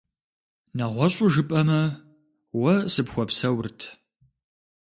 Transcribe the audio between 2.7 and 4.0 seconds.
сыпхуэпсэурт…